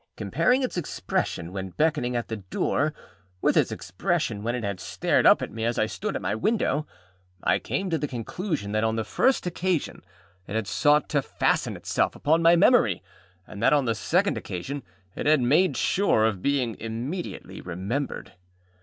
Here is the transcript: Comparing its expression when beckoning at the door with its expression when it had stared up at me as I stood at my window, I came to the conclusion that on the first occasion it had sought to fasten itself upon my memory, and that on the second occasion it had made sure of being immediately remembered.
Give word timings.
Comparing 0.17 0.63
its 0.63 0.77
expression 0.77 1.53
when 1.53 1.69
beckoning 1.69 2.15
at 2.15 2.27
the 2.27 2.37
door 2.37 2.91
with 3.39 3.55
its 3.55 3.71
expression 3.71 4.41
when 4.41 4.55
it 4.55 4.63
had 4.63 4.79
stared 4.79 5.27
up 5.27 5.43
at 5.43 5.51
me 5.51 5.63
as 5.63 5.77
I 5.77 5.85
stood 5.85 6.15
at 6.15 6.23
my 6.23 6.33
window, 6.33 6.87
I 7.43 7.59
came 7.59 7.91
to 7.91 7.99
the 7.99 8.07
conclusion 8.07 8.71
that 8.71 8.83
on 8.83 8.95
the 8.95 9.03
first 9.03 9.45
occasion 9.45 10.01
it 10.47 10.55
had 10.55 10.65
sought 10.65 11.07
to 11.09 11.21
fasten 11.21 11.75
itself 11.77 12.15
upon 12.15 12.41
my 12.41 12.55
memory, 12.55 13.03
and 13.45 13.61
that 13.61 13.73
on 13.73 13.85
the 13.85 13.93
second 13.93 14.39
occasion 14.39 14.81
it 15.15 15.27
had 15.27 15.39
made 15.41 15.77
sure 15.77 16.25
of 16.25 16.41
being 16.41 16.77
immediately 16.79 17.61
remembered. 17.61 18.33